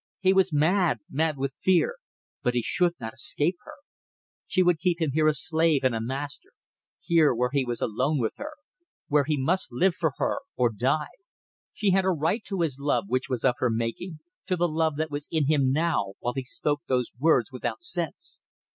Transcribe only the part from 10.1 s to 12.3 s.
her or die. She had a